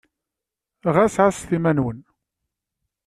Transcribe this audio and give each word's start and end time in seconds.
Ɣas 0.95 1.15
ɛasset 1.23 1.49
iman-nwen! 1.57 1.99